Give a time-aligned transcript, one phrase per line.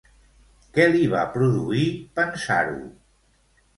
[0.77, 1.85] Què li va produir
[2.21, 2.81] pensar-ho?